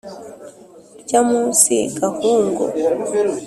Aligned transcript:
urya 0.99 1.19
munsi 1.29 1.73
gahungu 1.99 2.63